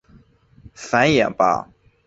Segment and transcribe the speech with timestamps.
[0.73, 1.69] 繁衍吧！